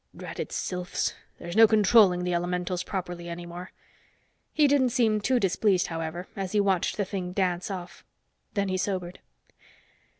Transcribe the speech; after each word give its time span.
"Dratted 0.17 0.51
sylphs. 0.51 1.13
There's 1.37 1.55
no 1.55 1.67
controlling 1.67 2.23
the 2.23 2.33
elementals 2.33 2.81
properly 2.81 3.29
any 3.29 3.45
more." 3.45 3.71
He 4.51 4.67
didn't 4.67 4.89
seem 4.89 5.21
too 5.21 5.39
displeased, 5.39 5.85
however, 5.85 6.25
as 6.35 6.53
he 6.53 6.59
watched 6.59 6.97
the 6.97 7.05
thing 7.05 7.33
dance 7.33 7.69
off. 7.69 8.03
Then 8.55 8.69
he 8.69 8.77
sobered. 8.77 9.19